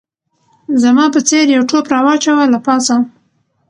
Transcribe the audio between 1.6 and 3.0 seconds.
ټوپ راواچاوه له پاسه